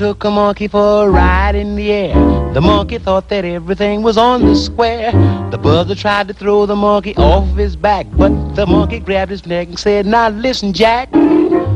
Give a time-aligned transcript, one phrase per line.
[0.00, 2.14] took a monkey for a ride in the air.
[2.54, 5.12] The monkey thought that everything was on the square.
[5.50, 9.44] The buzzer tried to throw the monkey off his back, but the monkey grabbed his
[9.44, 11.10] neck and said, Now listen, Jack,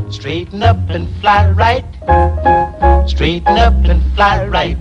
[0.08, 1.84] straighten up and fly right.
[3.06, 4.78] Straighten up and fly right.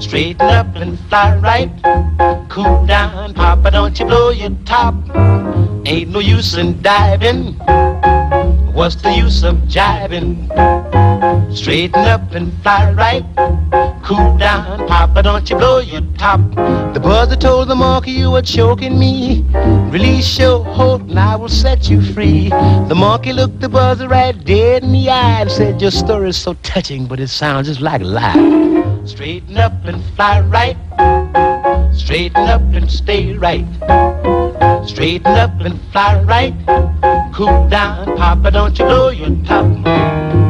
[0.00, 2.48] Straighten up and fly right.
[2.48, 4.94] Cool down, Papa, don't you blow your top.
[5.84, 7.52] Ain't no use in diving.
[8.72, 10.48] What's the use of jiving?
[11.54, 13.24] Straighten up and fly right.
[14.04, 16.40] Cool down, Papa, don't you blow your top.
[16.94, 19.44] The buzzer told the monkey you were choking me.
[19.90, 22.48] Release your hold and I will set you free.
[22.50, 26.54] The monkey looked the buzzer right dead in the eye and said, Your story's so
[26.62, 29.04] touching, but it sounds just like a lie.
[29.06, 30.76] Straighten up and fly right.
[31.94, 33.66] Straighten up and stay right.
[34.86, 36.54] Straighten up and fly right.
[37.34, 40.43] Cool down, Papa, don't you blow your top.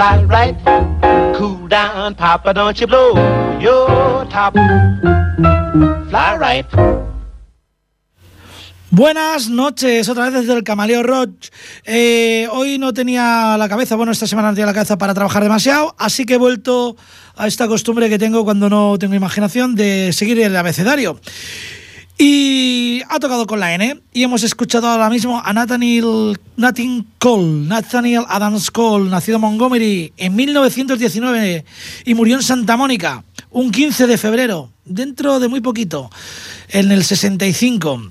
[0.00, 0.56] Fly right.
[1.36, 3.12] Cool down, Papa, don't you blow
[3.60, 4.54] your top.
[6.08, 6.66] Fly right.
[8.92, 11.50] Buenas noches, otra vez desde el Camaleo Roach.
[11.84, 15.42] Eh, hoy no tenía la cabeza, bueno, esta semana no tenía la cabeza para trabajar
[15.42, 16.96] demasiado, así que he vuelto
[17.36, 21.20] a esta costumbre que tengo cuando no tengo imaginación de seguir el abecedario.
[22.22, 27.66] Y ha tocado con la N y hemos escuchado ahora mismo a Nathaniel, Nathan Cole,
[27.66, 31.64] Nathaniel Adams Cole, nacido en Montgomery en 1919
[32.04, 36.10] y murió en Santa Mónica un 15 de febrero, dentro de muy poquito,
[36.68, 38.10] en el 65.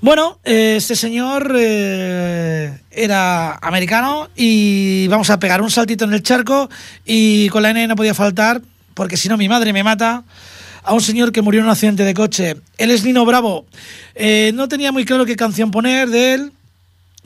[0.00, 6.22] Bueno, eh, este señor eh, era americano y vamos a pegar un saltito en el
[6.22, 6.70] charco
[7.04, 8.62] y con la N no podía faltar,
[8.94, 10.22] porque si no mi madre me mata,
[10.84, 12.56] a un señor que murió en un accidente de coche.
[12.78, 13.66] Él es Nino Bravo.
[14.14, 16.52] Eh, no tenía muy claro qué canción poner de él,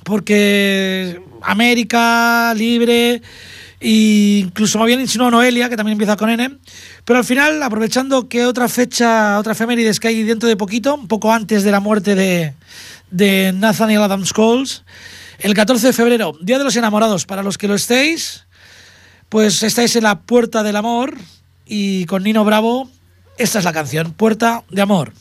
[0.04, 3.22] porque América, Libre,
[3.80, 6.58] e incluso me habían insinuado Noelia, que también empieza con N.
[7.04, 11.08] Pero al final, aprovechando que otra fecha, otra efemérides que hay dentro de poquito, un
[11.08, 12.54] poco antes de la muerte de,
[13.10, 14.82] de Nathaniel Adams Coles,
[15.38, 18.46] el 14 de febrero, Día de los Enamorados, para los que lo estéis,
[19.28, 21.16] pues estáis en la puerta del amor
[21.66, 22.88] y con Nino Bravo,
[23.38, 25.12] esta es la canción, Puerta de Amor.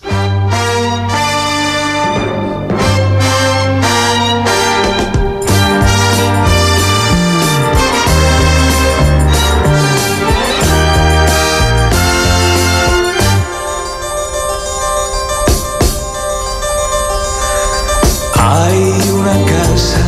[18.38, 20.06] Hay una casa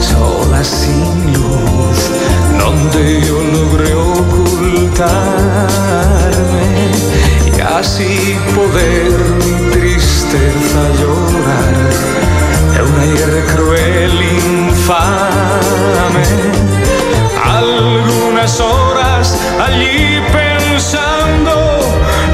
[0.00, 2.10] sola sin luz
[2.58, 5.33] donde yo logré ocultarme y
[7.84, 11.76] así poder mi tristeza llorar
[12.72, 16.26] de una guerra cruel infame.
[17.44, 19.36] Algunas horas
[19.66, 21.54] allí pensando,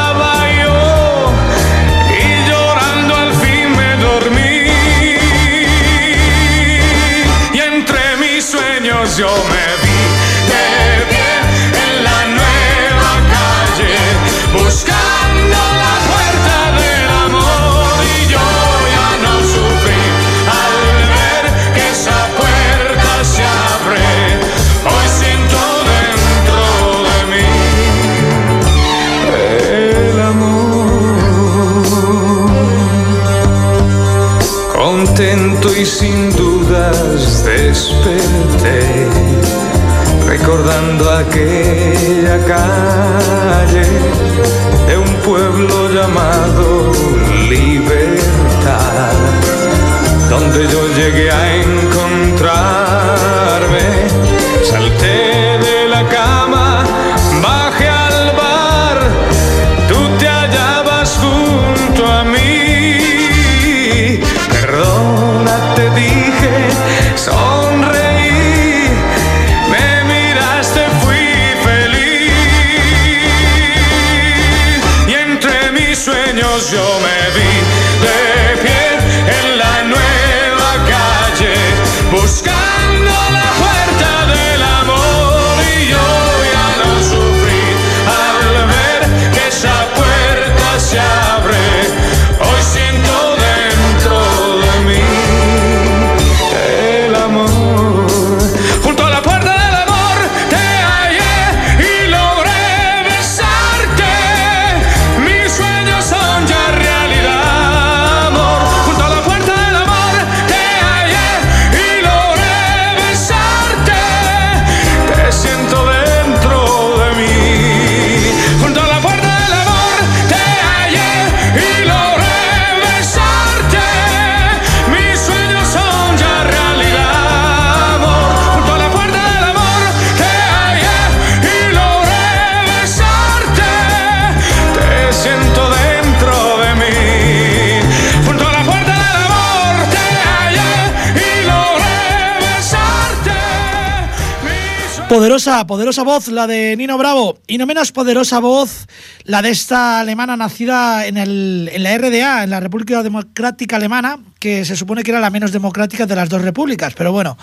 [145.16, 147.40] Poderosa, poderosa voz la de Nino Bravo.
[147.48, 148.86] Y no menos poderosa voz
[149.24, 154.20] la de esta alemana nacida en, el, en la RDA, en la República Democrática Alemana,
[154.40, 156.96] que se supone que era la menos democrática de las dos repúblicas.
[156.96, 157.38] Pero bueno,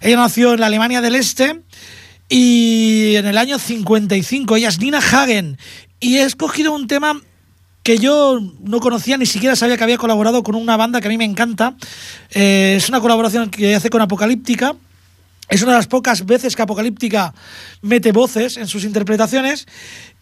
[0.00, 1.60] ella nació en la Alemania del Este
[2.28, 4.54] y en el año 55.
[4.54, 5.58] Ella es Nina Hagen.
[5.98, 7.20] Y he escogido un tema
[7.82, 11.10] que yo no conocía, ni siquiera sabía que había colaborado con una banda que a
[11.10, 11.74] mí me encanta.
[12.30, 14.76] Eh, es una colaboración que hace con Apocalíptica.
[15.48, 17.34] Es una de las pocas veces que Apocalíptica
[17.80, 19.66] mete voces en sus interpretaciones.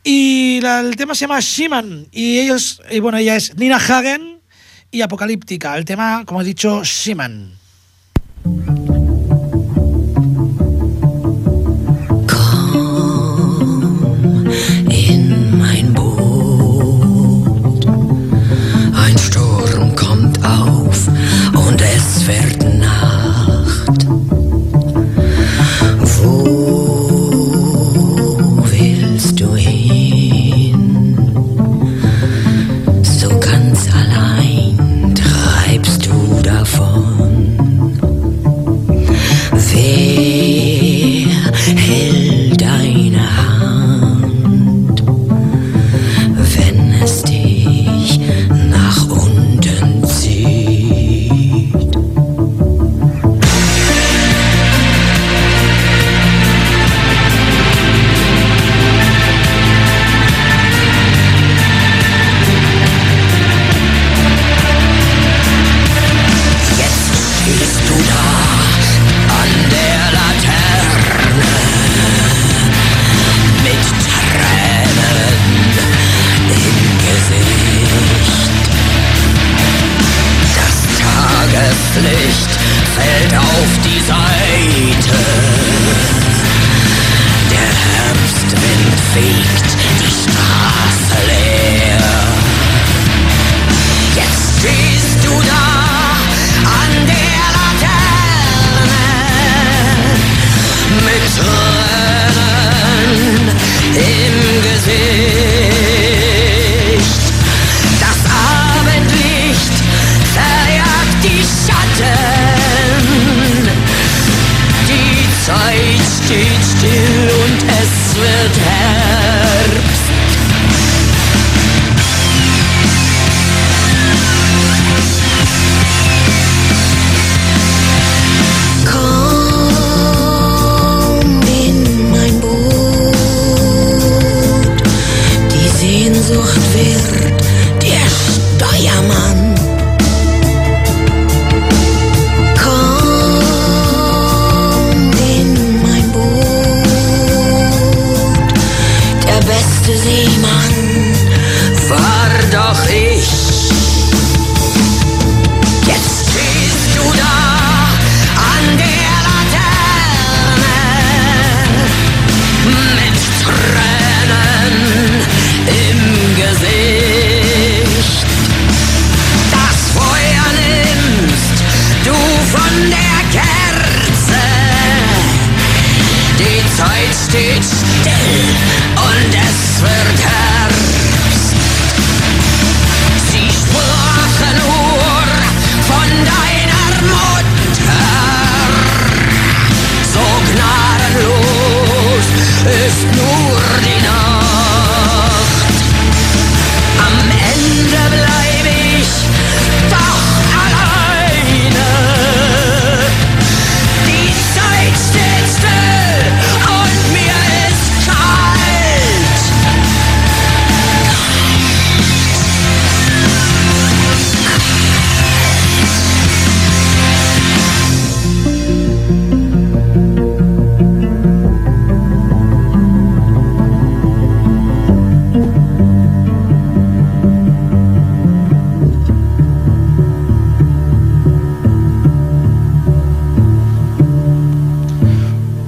[0.04, 2.06] Y el tema se llama Shiman.
[2.12, 4.40] Y ellos, y bueno, ella es Nina Hagen
[4.90, 5.76] y Apocalíptica.
[5.76, 7.56] El tema, como he dicho, Shiman.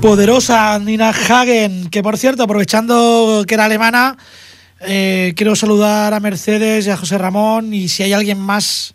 [0.09, 4.17] Poderosa Nina Hagen, que por cierto, aprovechando que era alemana,
[4.81, 8.95] eh, quiero saludar a Mercedes y a José Ramón y si hay alguien más,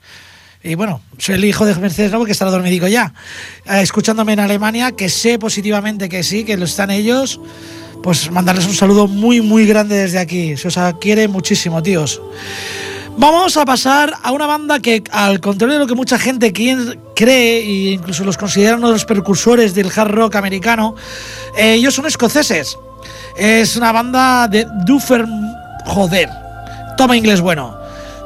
[0.64, 2.18] y bueno, soy el hijo de Mercedes ¿no?
[2.18, 3.14] porque estará dormidico ya,
[3.68, 7.40] eh, escuchándome en Alemania, que sé positivamente que sí, que lo están ellos,
[8.02, 10.58] pues mandarles un saludo muy, muy grande desde aquí.
[10.58, 12.24] Se os quiere muchísimo, tíos.
[13.16, 17.60] Vamos a pasar a una banda que, al contrario de lo que mucha gente cree,
[17.60, 20.96] e incluso los consideran uno de los precursores del hard rock americano,
[21.56, 22.78] eh, ellos son escoceses.
[23.38, 25.54] Es una banda de Dufferin,
[25.86, 26.30] joder,
[26.98, 27.78] toma inglés bueno.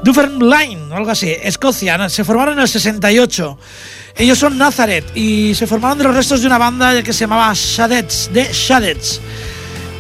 [0.04, 3.58] Line, o algo así, Escocia, se formaron en el 68.
[4.16, 7.52] Ellos son Nazareth y se formaron de los restos de una banda que se llamaba
[7.54, 9.20] Shadets, de Shadets.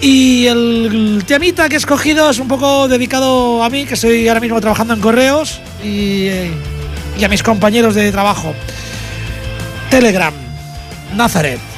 [0.01, 4.39] Y el, temita que he escogido es un poco dedicado a mí, que estoy ahora
[4.39, 6.27] mismo trabajando en correos, y,
[7.17, 8.53] y a mis compañeros de trabajo.
[9.89, 10.33] Telegram,
[11.15, 11.76] Nazareth.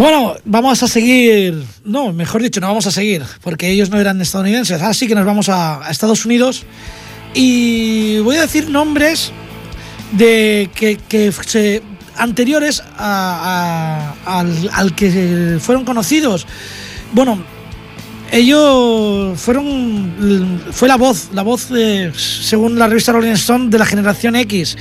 [0.00, 1.62] Bueno, vamos a seguir.
[1.84, 4.80] No, mejor dicho, no vamos a seguir, porque ellos no eran estadounidenses.
[4.80, 6.64] Así que nos vamos a, Estados Unidos.
[7.34, 9.30] Y voy a decir nombres
[10.12, 11.82] de que, que se,
[12.16, 16.46] anteriores a- a- al, al que fueron conocidos.
[17.12, 17.44] Bueno,
[18.32, 20.62] ellos fueron.
[20.72, 24.78] Fue la voz, la voz, de, según la revista Rolling Stone, de la generación X.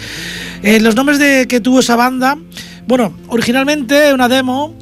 [0.64, 2.38] Eh, los nombres de que tuvo esa banda.
[2.88, 4.76] Bueno, originalmente una demo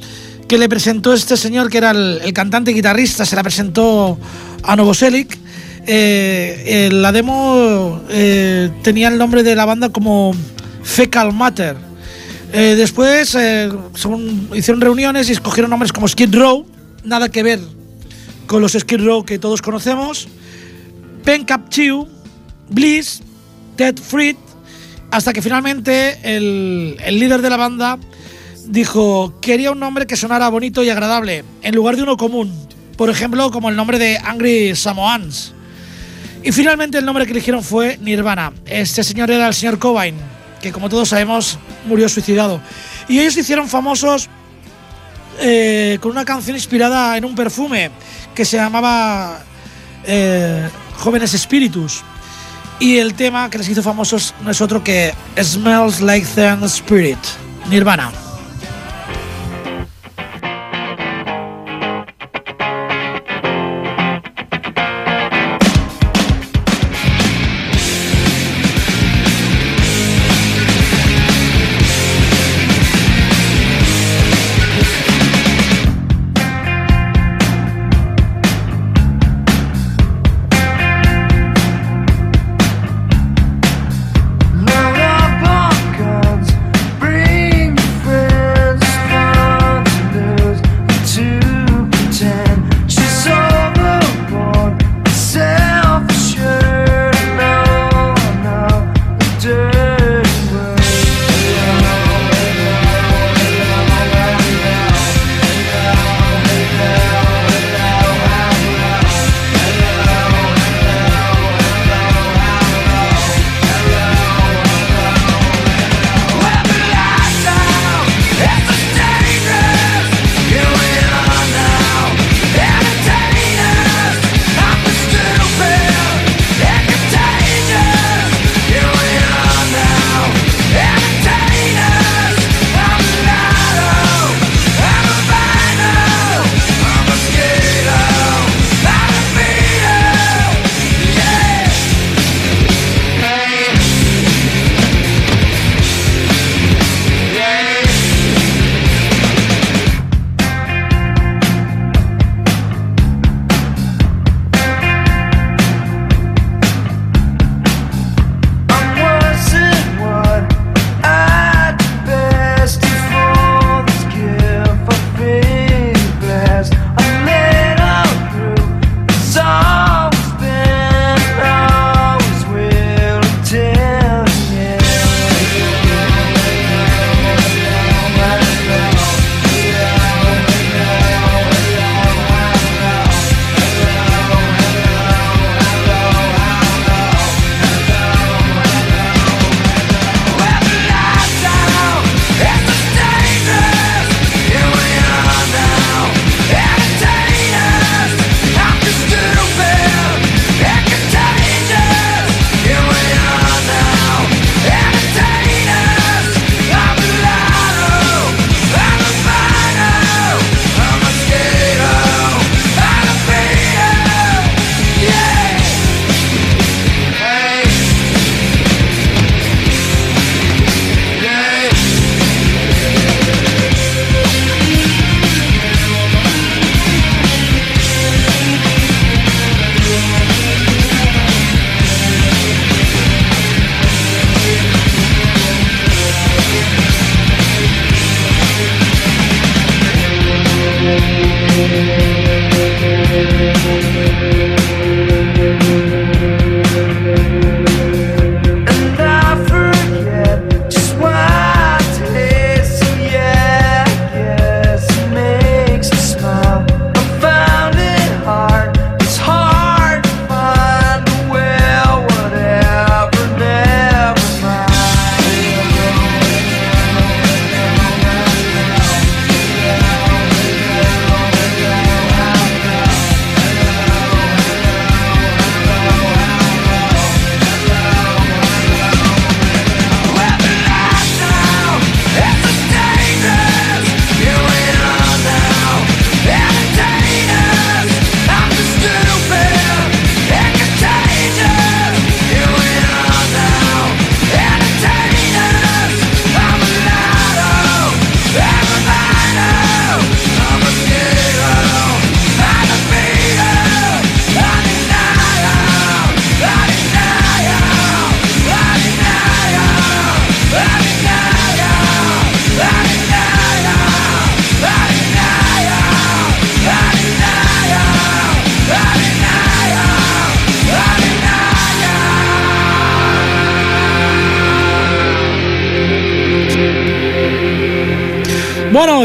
[0.48, 4.18] que le presentó este señor que era el, cantante guitarrista, se la presentó
[4.62, 5.38] a Novoselic.
[5.86, 10.34] Eh, eh, la demo eh, tenía el nombre de la banda como
[10.82, 11.76] Fecal Matter.
[12.50, 13.36] Después
[14.54, 16.64] hicieron reuniones y escogieron nombres como Skid Row,
[17.04, 17.60] nada que ver
[18.46, 20.28] con los Skid Row que todos conocemos,
[21.24, 22.08] Pen Cap Chew,
[22.70, 23.20] Bliss,
[23.76, 24.36] Ted Fried,
[25.10, 27.98] hasta que finalmente el líder de la banda
[28.68, 32.52] dijo quería un nombre que sonara bonito y agradable, en lugar de uno común,
[32.96, 35.54] por ejemplo como el nombre de Angry Samoans.
[36.42, 38.52] Y finalmente el nombre que eligieron fue Nirvana.
[38.64, 40.14] Este señor era el señor Cobain,
[40.62, 42.60] que como todos sabemos murió suicidado.
[43.08, 44.28] Y ellos se hicieron famosos
[45.40, 47.90] eh, con una canción inspirada en un perfume
[48.34, 49.40] que se llamaba
[50.04, 52.02] eh, Jóvenes Espíritus.
[52.78, 57.18] Y el tema que les hizo famosos no es otro que Smells Like Teen Spirit,
[57.68, 58.27] Nirvana.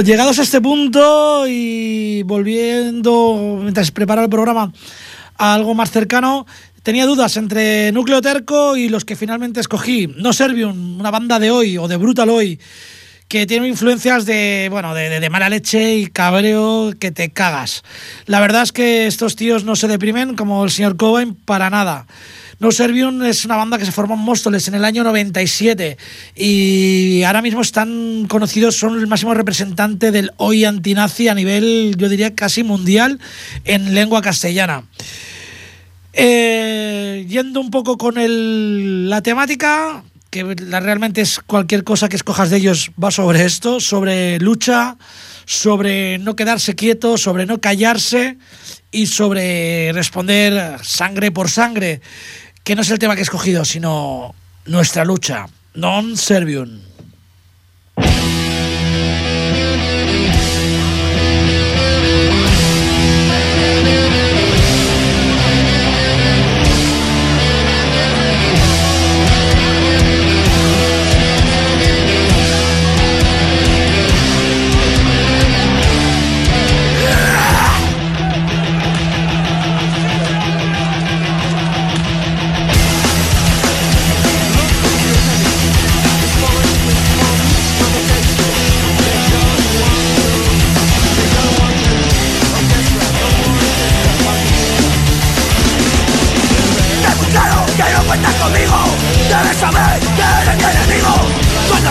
[0.04, 4.72] Llegados a este punto y volviendo, mientras prepara el programa,
[5.38, 6.46] a algo más cercano,
[6.84, 10.08] tenía dudas entre Núcleo Terco y los que finalmente escogí.
[10.18, 12.60] No Servium, una banda de hoy o de Brutal hoy,
[13.28, 17.84] que tiene influencias de, bueno, de, de- de mala leche y cabreo que te cagas.
[18.26, 22.06] La verdad es que estos tíos no se deprimen como el señor Cobain para nada.
[22.60, 25.98] No Servium es una banda que se formó en Móstoles en el año 97
[26.36, 32.10] y ahora mismo están conocidos, son el máximo representante del hoy antinazi a nivel, yo
[32.10, 33.20] diría, casi mundial
[33.66, 34.84] en lengua castellana.
[36.14, 42.50] Eh, yendo un poco con el- la temática, que realmente es cualquier cosa que escojas
[42.50, 44.98] de ellos va sobre esto, sobre lucha,
[45.46, 48.38] sobre no quedarse quieto, sobre no callarse
[48.92, 52.02] y sobre responder sangre por sangre,
[52.64, 56.83] que no es el tema que he escogido, sino nuestra lucha, non servium.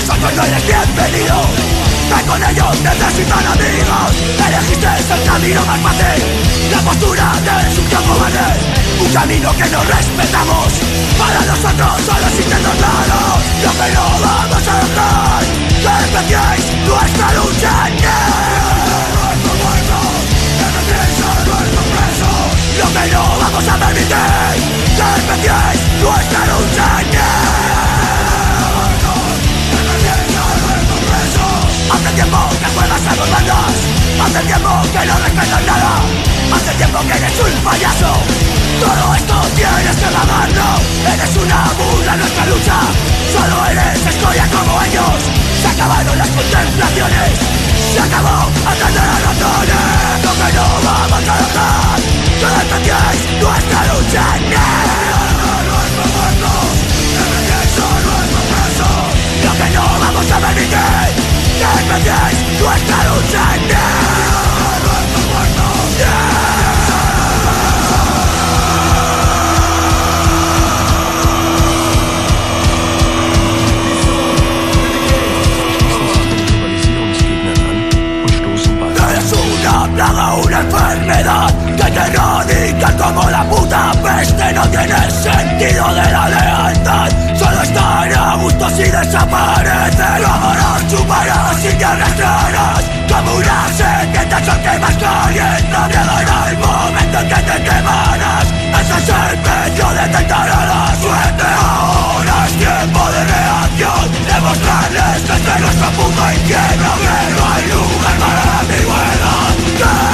[0.02, 1.36] Nosotros no eres bienvenido.
[2.10, 4.10] Ven con ellos, necesitan amigos.
[4.46, 6.22] Elegiste el camino más fácil.
[6.72, 8.48] La postura de un cobarde
[9.00, 10.72] Un camino que no respetamos.
[11.18, 13.38] Para nosotros solo existen dos lados.
[13.62, 15.42] Lo que no vamos a dejar
[15.82, 17.72] Que empecéis nuestra lucha
[22.78, 23.41] Lo que no
[34.24, 35.14] Hace tiempo que no
[35.66, 35.94] nada
[36.54, 38.12] Hace tiempo que eres un payaso
[38.80, 40.68] Todo esto tienes que pagarlo
[41.12, 42.78] Eres una burla nuestra lucha
[43.32, 45.22] Solo eres escoria como ellos
[45.60, 47.38] Se acabaron las contemplaciones
[47.92, 51.98] Se acabó de las razones Lo que no vamos a dejar
[52.38, 54.24] Que empecéis nuestra lucha
[59.44, 61.21] Lo que no vamos a permitir
[61.62, 63.52] Nuestra lucha
[79.94, 86.28] plaga, una enfermedad Que te radical como la puta peste No tiene sentido de la
[86.28, 90.08] lealtad Estar a gusto si desaparece.
[90.22, 95.78] Vámonos chuparás sin tierras claras Como una serpiente que quemas caliente.
[95.88, 98.46] Miedo en el momento en que te quemarás
[98.80, 101.44] Ese es el precio de tentar a la suerte.
[101.62, 104.04] Ahora es tiempo de reacción.
[104.26, 110.12] Demostrarles este nuestro punto infierno Que no hay lugar para la ambigüedad Que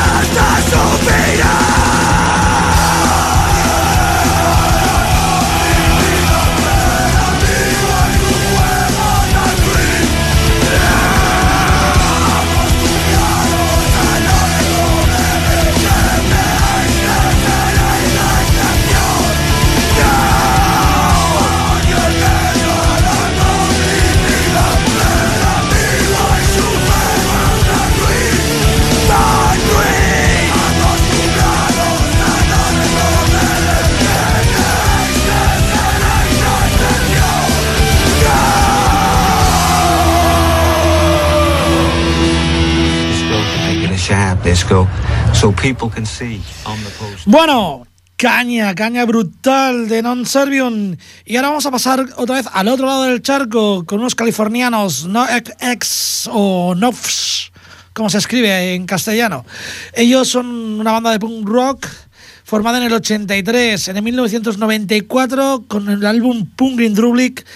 [45.33, 47.27] so people can see on the post.
[47.27, 50.97] Bueno, caña, caña brutal de Non Servium.
[51.25, 55.07] Y ahora vamos a pasar otra vez al otro lado del charco con unos californianos,
[55.07, 55.27] no
[55.61, 57.51] ex o Nofs,
[57.95, 59.47] como se escribe en castellano.
[59.95, 60.47] Ellos son
[60.81, 61.87] una banda de punk rock
[62.45, 63.89] formada en el 83.
[63.89, 67.47] En el 1994, con el álbum Punk in Drublic,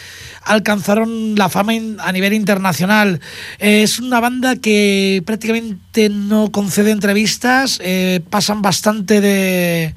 [0.44, 3.20] alcanzaron la fama a nivel internacional.
[3.58, 9.94] Eh, es una banda que prácticamente no concede entrevistas, eh, pasan bastante de,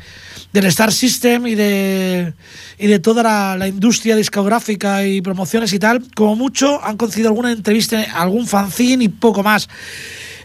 [0.54, 2.34] del Star System y de,
[2.80, 7.30] y de toda la, la industria discográfica y promociones y tal, como mucho han concedido
[7.30, 9.68] alguna entrevista, algún fanzine y poco más.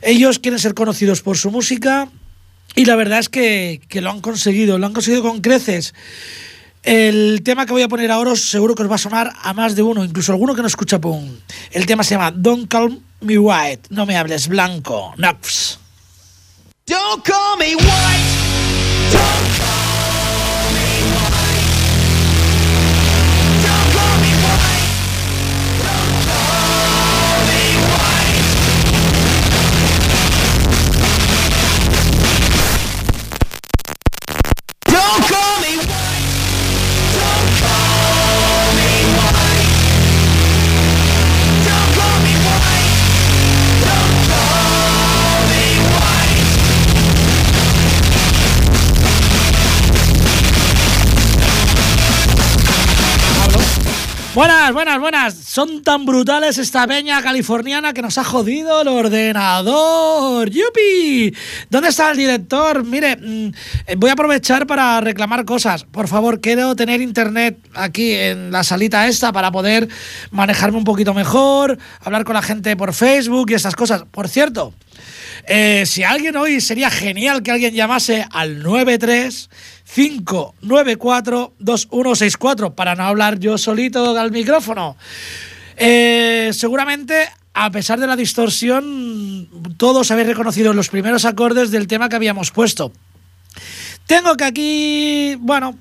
[0.02, 2.08] Ellos quieren ser conocidos por su música
[2.74, 5.92] y la verdad es que, que lo han conseguido, lo han conseguido con creces.
[6.82, 9.76] El tema que voy a poner ahora seguro que os va a sonar a más
[9.76, 11.28] de uno, incluso alguno que no escucha pum.
[11.70, 15.78] El tema se llama Don't Call Me White, no me hables blanco, Nox.
[16.86, 18.40] Don't call me white.
[19.12, 19.69] Don't
[54.72, 55.34] Buenas, buenas, buenas.
[55.34, 60.48] Son tan brutales esta peña californiana que nos ha jodido el ordenador.
[60.48, 61.34] ¡Yupi!
[61.68, 62.84] ¿Dónde está el director?
[62.84, 63.50] Mire, mm,
[63.96, 65.82] voy a aprovechar para reclamar cosas.
[65.82, 69.88] Por favor, quiero tener internet aquí en la salita esta para poder
[70.30, 74.04] manejarme un poquito mejor, hablar con la gente por Facebook y estas cosas.
[74.08, 74.72] Por cierto,
[75.48, 79.50] eh, si alguien hoy sería genial que alguien llamase al 93
[79.94, 84.96] 594 2164 para no hablar yo solito al micrófono.
[85.76, 92.08] Eh, seguramente, a pesar de la distorsión, todos habéis reconocido los primeros acordes del tema
[92.08, 92.92] que habíamos puesto.
[94.06, 95.78] Tengo que aquí, bueno,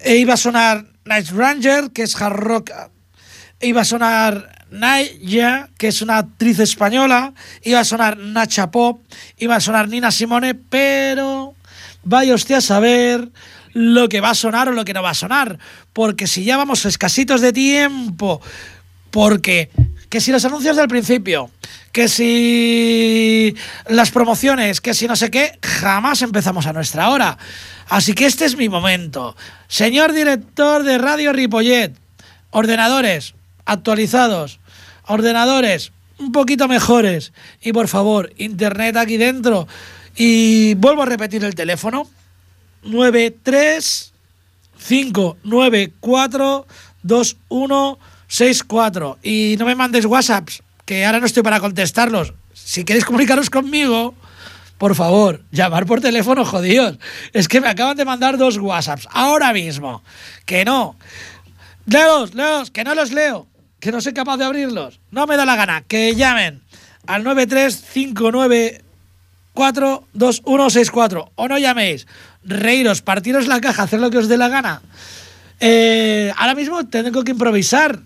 [0.00, 2.70] eh, iba a sonar Night Ranger, que es hard rock.
[3.60, 7.32] Iba a sonar Naya, que es una actriz española.
[7.62, 9.02] Iba a sonar Nacha Pop.
[9.38, 11.54] Iba a sonar Nina Simone, pero
[12.08, 13.28] vaya usted a saber
[13.74, 15.58] lo que va a sonar o lo que no va a sonar.
[15.92, 18.40] Porque si ya vamos escasitos de tiempo,
[19.10, 19.70] porque
[20.08, 21.50] que si los anuncios del principio,
[21.92, 23.54] que si
[23.88, 27.36] las promociones, que si no sé qué, jamás empezamos a nuestra hora.
[27.88, 29.36] Así que este es mi momento.
[29.68, 31.92] Señor director de Radio Ripollet,
[32.50, 33.34] ordenadores
[33.66, 34.60] actualizados,
[35.06, 39.68] ordenadores un poquito mejores y por favor, internet aquí dentro.
[40.18, 42.06] Y vuelvo a repetir el teléfono.
[42.82, 44.12] 93
[44.86, 46.66] 594
[47.02, 49.18] 2164.
[49.22, 52.34] Y no me mandéis WhatsApps, que ahora no estoy para contestarlos.
[52.52, 54.16] Si queréis comunicaros conmigo,
[54.76, 56.98] por favor, llamar por teléfono, jodidos.
[57.32, 60.02] Es que me acaban de mandar dos WhatsApps ahora mismo.
[60.44, 60.96] Que no.
[61.86, 63.46] Leos, leos, que no los leo.
[63.78, 64.98] Que no soy capaz de abrirlos.
[65.12, 65.82] No me da la gana.
[65.82, 66.64] Que llamen
[67.06, 67.22] al
[69.58, 71.30] 935942164.
[71.34, 72.06] O no llaméis.
[72.44, 74.80] Reíros, partiros la caja, hacer lo que os dé la gana.
[75.60, 77.98] Eh, ahora mismo tengo que improvisar.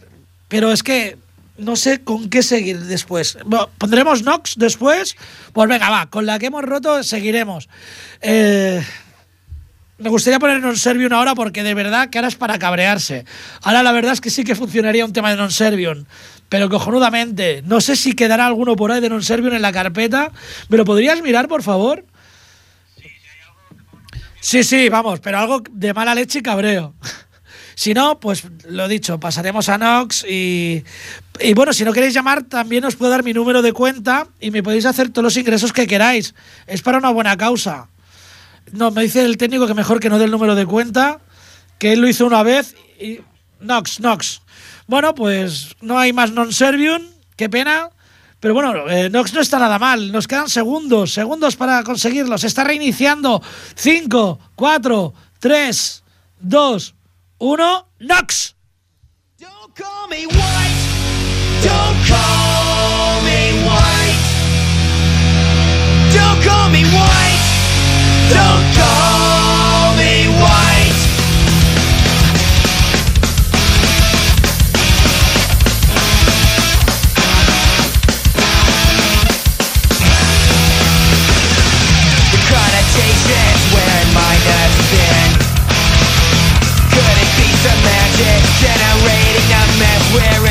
[0.49, 1.17] Pero es que
[1.59, 3.39] no sé con qué seguir después.
[3.79, 5.17] ¿Pondremos Nox después?
[5.53, 7.69] Pues venga, va, con la que hemos roto seguiremos.
[8.21, 8.83] Eh,
[9.99, 13.25] me gustaría poner Non-Servium ahora porque de verdad que ahora es para cabrearse.
[13.63, 16.05] Ahora la verdad es que sí que funcionaría un tema de Non-Servium,
[16.53, 17.63] pero cojonudamente.
[17.65, 20.31] No sé si quedará alguno por ahí de Non-Servium en la carpeta.
[20.69, 22.05] ¿Me lo podrías mirar, por favor?
[24.39, 26.95] Sí, sí, vamos, pero algo de mala leche y cabreo.
[27.75, 30.85] Si no, pues lo dicho, pasaremos a Nox y,
[31.41, 34.51] y bueno, si no queréis llamar, también os puedo dar mi número de cuenta y
[34.51, 36.35] me podéis hacer todos los ingresos que queráis.
[36.67, 37.89] Es para una buena causa.
[38.73, 41.19] No, me dice el técnico que mejor que no dé el número de cuenta,
[41.79, 43.21] que él lo hizo una vez y...
[43.63, 44.43] Nox, Nox.
[44.87, 47.03] Bueno, pues no hay más non-servium,
[47.37, 47.89] qué pena.
[48.41, 50.11] Pero bueno, eh, Nox no está nada mal.
[50.11, 52.37] Nos quedan segundos, segundos para conseguirlo.
[52.39, 53.41] Se está reiniciando.
[53.77, 56.03] 5, 4, 3,
[56.41, 56.95] 2,
[57.39, 57.87] 1.
[58.01, 58.57] Nox.
[59.39, 60.93] Don't call me white.
[61.63, 64.19] Don't call me white.
[66.13, 67.43] Don't call me white.
[68.29, 68.92] Don't call
[90.13, 90.43] we're?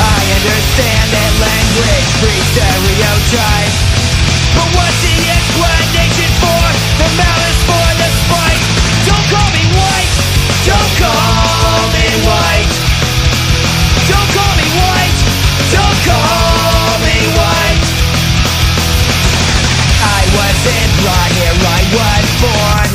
[0.00, 3.78] I understand that language breeds stereotypes.
[4.54, 6.64] But what's the explanation for
[7.02, 8.62] the malice for the spite?
[9.06, 10.12] Don't call me white.
[10.64, 12.70] Don't call me white.
[14.06, 15.18] Don't call me white.
[15.74, 17.82] Don't call me white.
[20.00, 22.90] I wasn't brought here, I was born.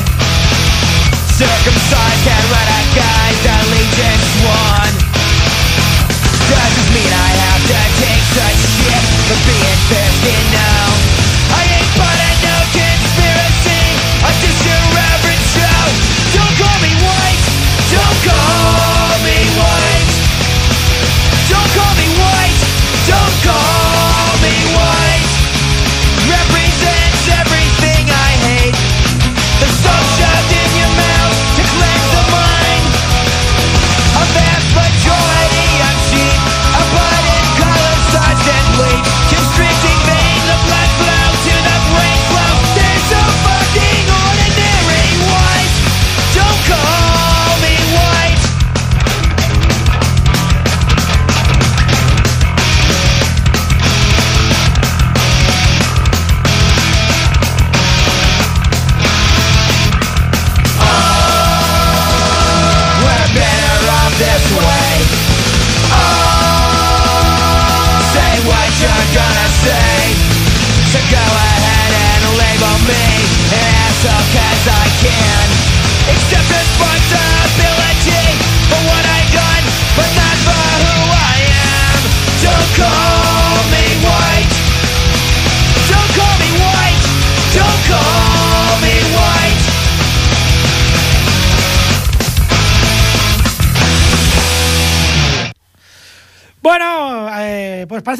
[2.66, 4.45] A guy's allegiance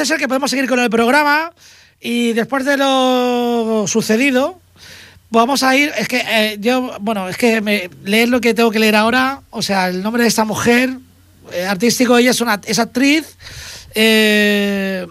[0.07, 1.53] ser que podemos seguir con el programa
[2.01, 4.61] y después de lo sucedido,
[5.31, 8.71] vamos a ir, es que eh, yo, bueno, es que me- leer lo que tengo
[8.71, 10.99] que leer ahora, o sea, el nombre de esta mujer,
[11.53, 13.37] eh, artístico, ella es, una, es actriz,
[13.95, 15.07] eh,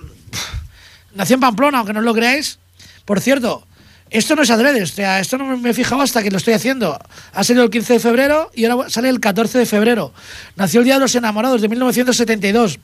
[1.14, 2.60] nació en Pamplona, aunque no lo creáis.
[3.06, 3.66] Por cierto,
[4.10, 6.53] esto no es adrede, o sea, esto no me he fijado hasta que lo estoy
[6.53, 6.97] haciendo.
[7.34, 10.14] Ha salido el 15 de febrero y ahora sale el 14 de febrero.
[10.56, 12.80] Nació el Día de los Enamorados de 1972.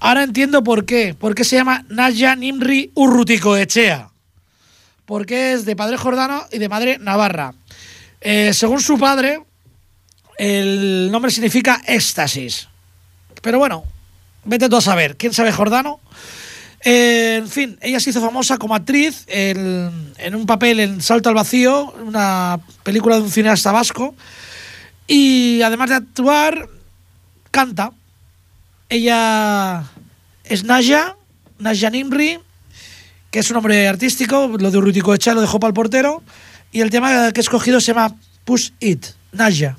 [0.00, 1.14] Ahora entiendo por qué.
[1.18, 4.10] ¿Por qué se llama Naya Nimri Urrutico Echea?
[5.06, 7.54] Porque es de padre jordano y de madre navarra.
[8.20, 9.40] Eh, según su padre,
[10.38, 12.68] el nombre significa éxtasis.
[13.40, 13.84] Pero bueno,
[14.44, 15.16] vete tú a saber.
[15.16, 16.00] ¿Quién sabe jordano?
[16.86, 21.34] Eh, en fin, ella se hizo famosa como actriz en, un papel en Salto al
[21.34, 24.14] Vacío, una película de un cineasta vasco.
[25.06, 26.68] Y además de actuar,
[27.50, 27.92] canta.
[28.90, 29.84] Ella
[30.44, 31.16] es Naya,
[31.58, 32.38] Naya Nimri,
[33.30, 36.22] que es un nombre artístico, lo de Urrutico Echa lo dejó para el portero.
[36.70, 38.14] Y el tema que he escogido se llama
[38.44, 39.78] Push It, Naya.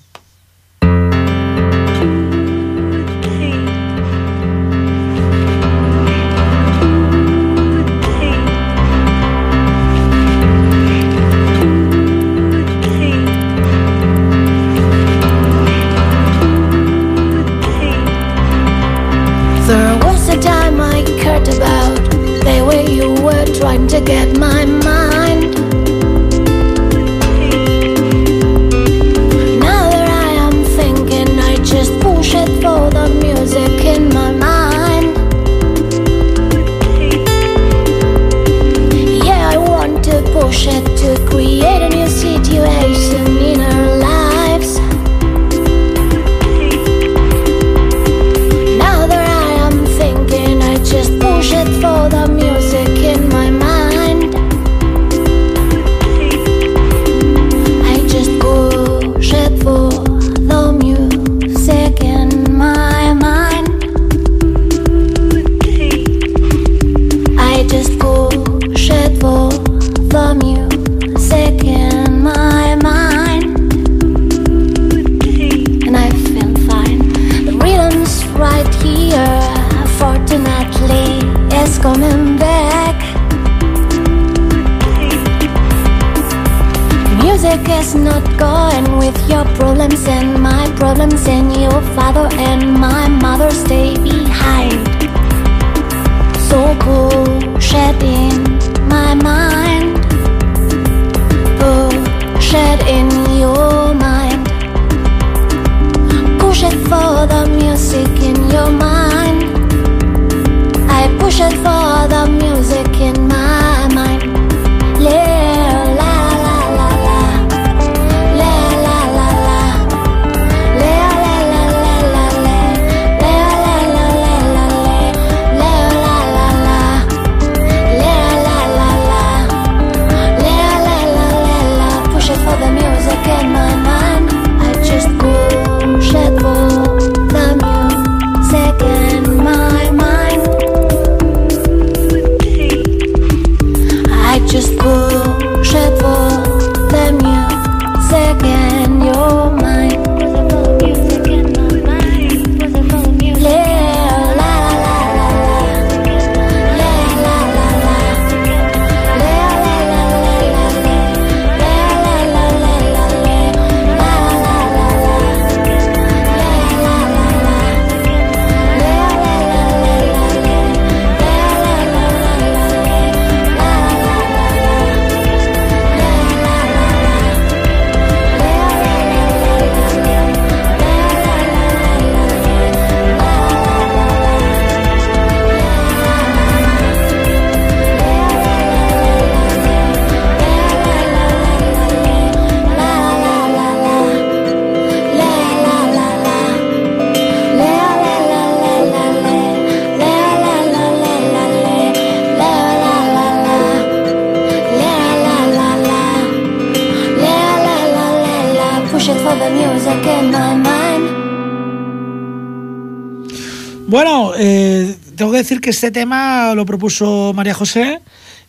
[215.46, 218.02] Decir que este tema lo propuso María José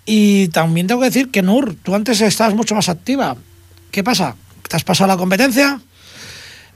[0.07, 3.37] y también tengo que decir que Nur, tú antes estabas mucho más activa.
[3.91, 4.35] ¿Qué pasa?
[4.67, 5.81] ¿Te has pasado la competencia?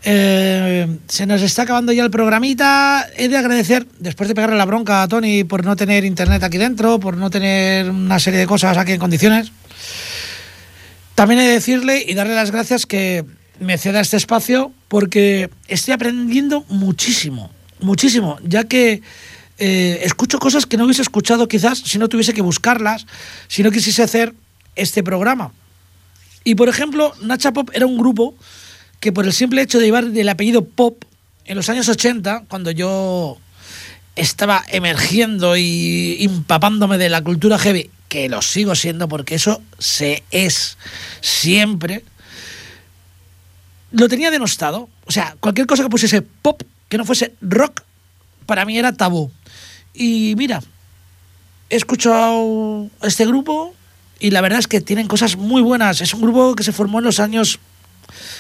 [0.03, 3.07] Eh, se nos está acabando ya el programita.
[3.17, 6.59] He de agradecer, después de pegarle la bronca a Tony por no tener internet aquí
[6.59, 9.53] dentro, por no tener una serie de cosas aquí en condiciones,
[11.15, 13.25] también he de decirle y darle las gracias que
[13.59, 17.51] me ceda este espacio porque estoy aprendiendo muchísimo,
[17.81, 19.03] muchísimo, ya que
[19.61, 23.07] eh, escucho cosas que no hubiese escuchado quizás si no tuviese que buscarlas,
[23.47, 24.35] si no quisiese hacer
[24.75, 25.53] este programa.
[26.45, 28.35] Y por ejemplo, Nacha Pop era un grupo
[29.01, 31.05] que por el simple hecho de llevar el apellido Pop
[31.45, 33.37] en los años 80, cuando yo
[34.17, 40.23] estaba emergiendo y empapándome de la cultura heavy, que lo sigo siendo porque eso se
[40.31, 40.79] es
[41.21, 42.03] siempre,
[43.93, 44.89] lo tenía denostado.
[45.05, 47.83] O sea, cualquier cosa que pusiese pop, que no fuese rock,
[48.47, 49.31] para mí era tabú.
[49.95, 50.63] Y mira,
[51.69, 53.75] he escuchado este grupo
[54.19, 56.01] y la verdad es que tienen cosas muy buenas.
[56.01, 57.59] Es un grupo que se formó en los años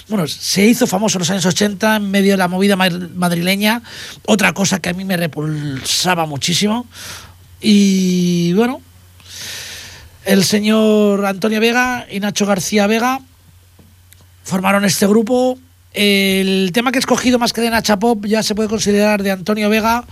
[0.09, 3.82] bueno, se hizo famoso en los años 80 en medio de la movida madrileña,
[4.26, 6.86] otra cosa que a mí me repulsaba muchísimo.
[7.61, 8.80] Y bueno,
[10.24, 13.20] el señor Antonio Vega y Nacho García Vega
[14.42, 15.59] formaron este grupo.
[15.92, 19.30] El tema que he escogido más que de Nacha Pop ya se puede considerar de
[19.30, 20.05] Antonio Vega.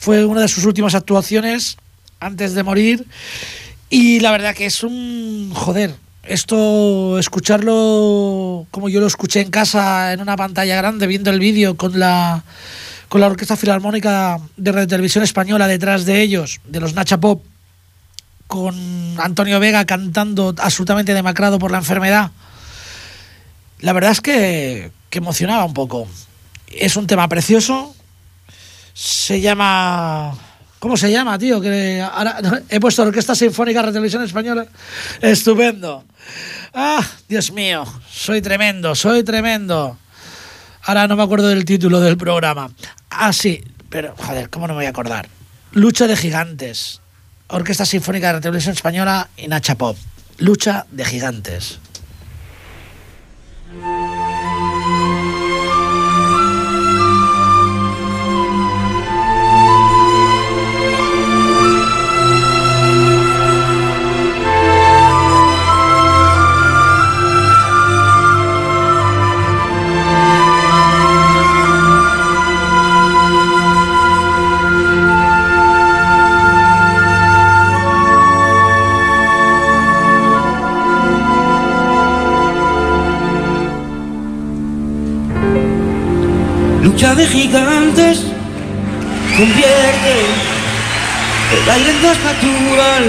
[0.00, 1.76] Fue una de sus últimas actuaciones
[2.20, 3.06] antes de morir.
[3.90, 10.14] Y la verdad que es un joder, esto, escucharlo como yo lo escuché en casa,
[10.14, 12.44] en una pantalla grande, viendo el vídeo con la,
[13.10, 17.44] con la Orquesta Filarmónica de Radio Televisión Española detrás de ellos, de los Nacha Pop,
[18.46, 18.74] con
[19.20, 22.30] Antonio Vega cantando absolutamente demacrado por la enfermedad.
[23.80, 26.08] La verdad es que, que emocionaba un poco.
[26.68, 27.94] Es un tema precioso.
[29.02, 30.34] Se llama
[30.78, 31.58] ¿Cómo se llama, tío?
[31.58, 32.38] Que ahora
[32.68, 34.66] he puesto Orquesta Sinfónica de Televisión Española.
[35.22, 36.04] Estupendo.
[36.74, 39.96] Ah, Dios mío, soy tremendo, soy tremendo.
[40.82, 42.70] Ahora no me acuerdo del título del programa.
[43.08, 45.30] Ah, sí, pero joder, ¿cómo no me voy a acordar?
[45.72, 47.00] Lucha de Gigantes.
[47.48, 49.96] Orquesta Sinfónica de Televisión Española y Nacha Pop.
[50.36, 51.78] Lucha de Gigantes.
[87.00, 88.26] Lucha de gigantes
[89.34, 90.14] convierte
[91.54, 93.04] el aire en natural.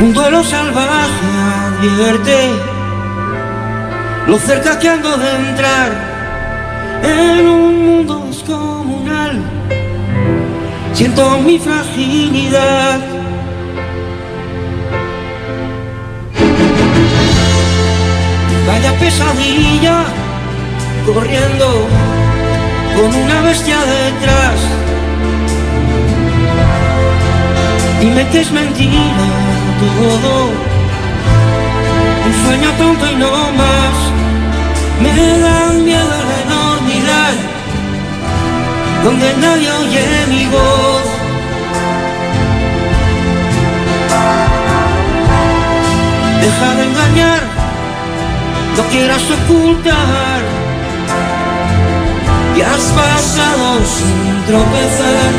[0.00, 1.26] Un duelo salvaje
[1.66, 2.50] advierte
[4.26, 5.90] lo cerca que ando de entrar
[7.02, 9.42] en un mundo descomunal.
[10.94, 12.98] Siento mi fragilidad.
[18.66, 20.11] Vaya pesadilla
[21.06, 21.88] corriendo
[22.96, 24.60] con una bestia detrás.
[28.00, 29.42] Dime que es mentira
[29.80, 30.50] todo,
[32.26, 33.96] un sueño tonto y no más.
[35.02, 37.34] Me dan miedo la enormidad,
[39.04, 41.06] donde nadie oye mi voz.
[46.40, 47.42] Deja de engañar,
[48.76, 50.41] no quieras ocultar
[52.56, 55.32] y has pasado sin tropezar.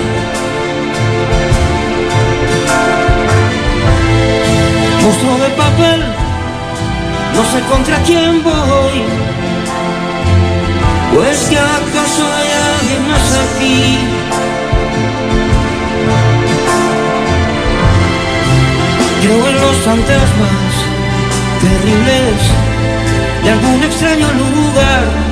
[5.01, 6.03] Monstruo de papel,
[7.35, 9.03] no sé contra quién voy.
[11.13, 13.97] Pues que acaso hay alguien más aquí.
[19.21, 20.73] Creo en los fantasmas
[21.61, 22.39] terribles
[23.43, 25.22] de algún extraño lugar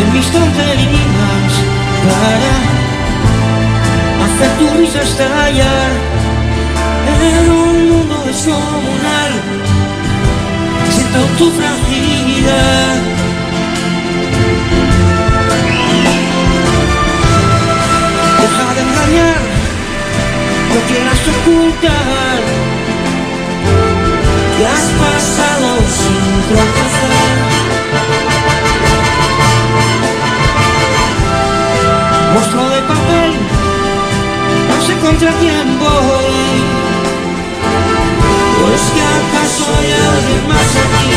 [0.00, 1.52] en mis tonterías
[2.08, 2.52] para
[4.24, 5.90] hacer tu risa estallar
[7.20, 9.32] en un mundo descomunal.
[10.90, 12.94] Siento tu fragilidad.
[18.40, 19.40] Deja de engañar,
[20.72, 22.40] no quieras ocultar
[24.56, 25.68] que has pasado
[25.98, 27.77] sin tropezar.
[35.08, 36.58] contra quién voy.
[38.60, 41.14] ¿O que acaso hay alguien más aquí?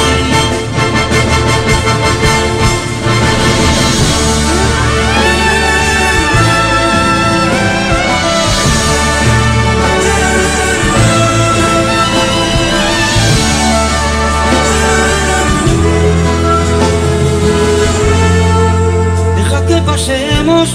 [19.86, 20.70] pasemos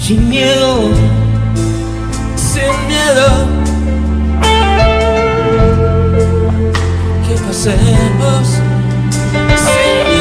[0.00, 0.90] sin miedo
[2.60, 3.46] sin miedo.
[7.26, 8.48] Que pasemos
[9.56, 10.19] sin.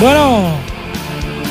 [0.00, 0.54] Bueno,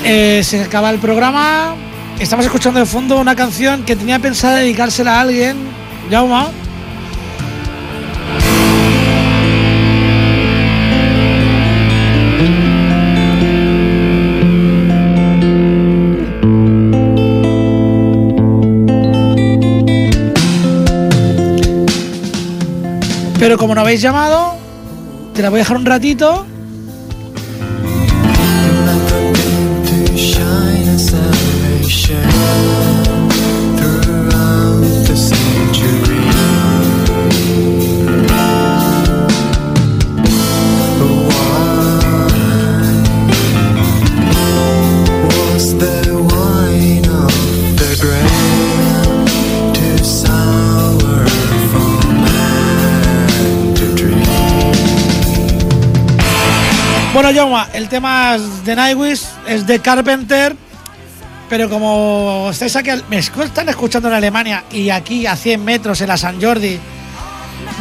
[0.04, 1.76] eh, se acaba el programa.
[2.20, 5.56] Estamos escuchando de fondo una canción que tenía pensada dedicársela a alguien.
[6.10, 6.50] Jauma.
[23.38, 24.56] Pero como no habéis llamado,
[25.36, 26.49] te la voy a dejar un ratito
[57.30, 60.56] El tema de Nightwish es de Carpenter,
[61.48, 66.08] pero como estáis aquí, me están escuchando en Alemania y aquí a 100 metros en
[66.08, 66.80] la San Jordi,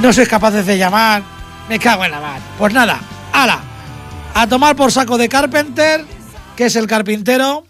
[0.03, 1.23] no sois capaces de llamar,
[1.67, 2.43] me cago en la mar.
[2.59, 3.01] Pues nada,
[3.33, 3.63] ala,
[4.35, 6.05] a tomar por saco de Carpenter,
[6.55, 7.67] que es el carpintero,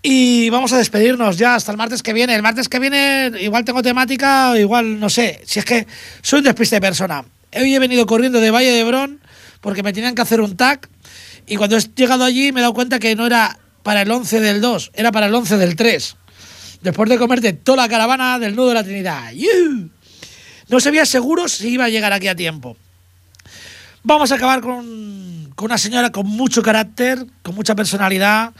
[0.00, 2.34] y vamos a despedirnos ya hasta el martes que viene.
[2.34, 5.86] El martes que viene igual tengo temática, igual no sé, si es que
[6.22, 7.26] soy un despiste de persona.
[7.54, 9.20] Hoy he venido corriendo de Valle de Brón
[9.60, 10.88] porque me tenían que hacer un tag
[11.46, 14.40] y cuando he llegado allí me he dado cuenta que no era para el 11
[14.40, 16.16] del 2, era para el 11 del 3.
[16.82, 19.32] Después de comerte toda la caravana del nudo de la Trinidad.
[19.32, 19.90] ¡Yuhu!
[20.68, 22.76] No sabía seguro si iba a llegar aquí a tiempo.
[24.02, 28.52] Vamos a acabar con una señora con mucho carácter, con mucha personalidad,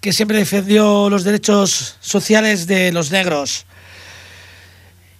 [0.00, 3.66] que siempre defendió los derechos sociales de los negros.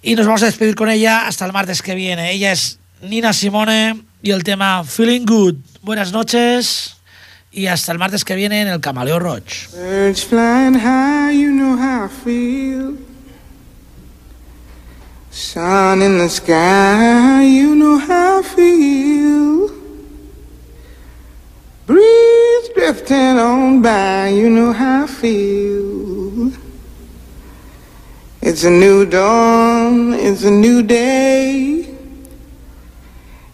[0.02, 2.32] Y nos vamos a despedir con ella hasta el martes que viene.
[2.32, 5.56] Ella es Nina Simone y el tema Feeling Good.
[5.82, 7.01] Buenas noches
[7.52, 9.68] y hasta el martes que viene en el Camaleo Roach.
[15.32, 19.70] Sun in the sky, you know how I feel.
[21.86, 26.52] Breeze drifting on by, you know how I feel.
[28.42, 31.81] It's a new dawn, it's a new day.